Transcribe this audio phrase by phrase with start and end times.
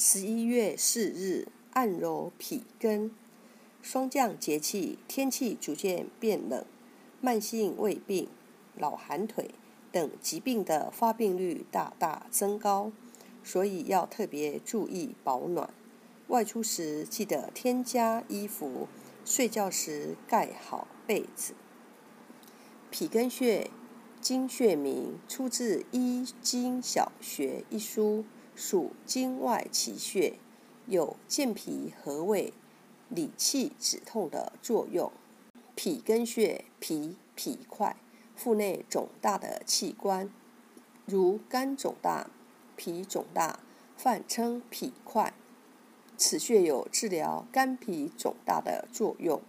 [0.00, 3.10] 十一月四日，按揉脾根。
[3.82, 6.64] 霜降节气，天气逐渐变冷，
[7.20, 8.28] 慢性胃病、
[8.76, 9.50] 老寒腿
[9.90, 12.92] 等疾病的发病率大大增高，
[13.42, 15.68] 所以要特别注意保暖。
[16.28, 18.86] 外出时记得添加衣服，
[19.24, 21.54] 睡觉时盖好被子。
[22.92, 23.68] 脾根穴，
[24.20, 28.24] 经穴名，出自《医经小学》一书。
[28.58, 30.36] 属经外奇穴，
[30.88, 32.52] 有健脾和胃、
[33.08, 35.12] 理气止痛的作用。
[35.76, 37.94] 脾根穴，脾脾块，
[38.34, 40.28] 腹内肿大的器官，
[41.06, 42.28] 如肝肿大、
[42.74, 43.60] 脾肿大，
[43.96, 45.32] 泛称脾块。
[46.16, 49.40] 此穴有治疗肝脾肿大的作用，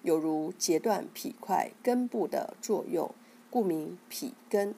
[0.00, 3.14] 有如截断脾块根部的作用，
[3.50, 4.74] 故名脾根。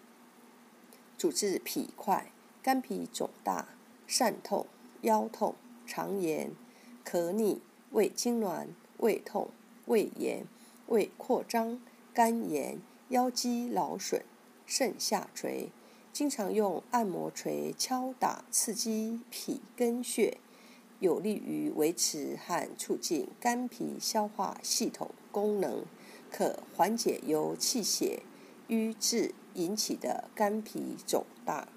[1.17, 2.33] 主治脾块。
[2.63, 3.69] 肝脾肿大、
[4.09, 4.67] 疝痛、
[5.03, 5.55] 腰痛、
[5.87, 6.53] 肠炎、
[7.05, 7.61] 咳逆、
[7.93, 8.67] 胃痉挛、
[8.99, 9.49] 胃痛、
[9.87, 10.45] 胃炎、
[10.89, 11.81] 胃扩张、
[12.13, 12.79] 肝炎、
[13.09, 14.25] 腰肌劳损、
[14.67, 15.71] 肾下垂，
[16.13, 20.39] 经常用按摩锤敲打刺激脾根穴，
[20.99, 25.85] 有利于维持和促进肝脾消化系统功能，
[26.31, 28.23] 可缓解由气血
[28.67, 31.69] 瘀滞引起的肝脾肿大。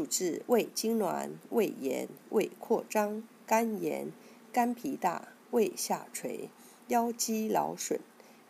[0.00, 4.10] 主治胃痉挛、胃炎、胃扩张、肝炎、
[4.50, 6.48] 肝脾大、胃下垂、
[6.88, 8.00] 腰肌劳损。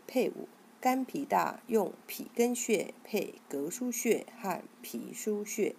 [0.06, 0.46] 配伍
[0.80, 5.74] 肝脾大，用脾根穴配膈腧穴和脾腧穴。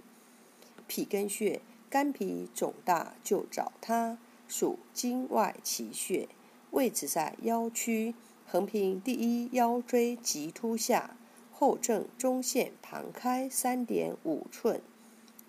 [0.89, 4.17] 脾根穴，肝脾肿大就找它，
[4.49, 6.27] 属经外奇穴，
[6.71, 8.13] 位置在腰区，
[8.45, 11.15] 横平第一腰椎棘突下，
[11.49, 14.81] 后正中线旁开三点五寸。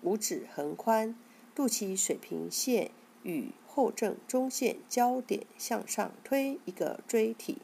[0.03, 1.15] 五指横宽，
[1.55, 2.91] 肚脐水平线
[3.23, 7.59] 与后正中线交点向上推一个椎体，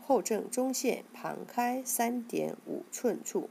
[0.00, 3.50] 后正中线旁开三点五寸处。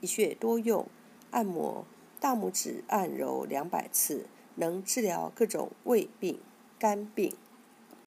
[0.00, 0.86] 一穴多用，
[1.30, 1.84] 按摩
[2.20, 6.38] 大拇指按揉两百次，能治疗各种胃病、
[6.78, 7.34] 肝病。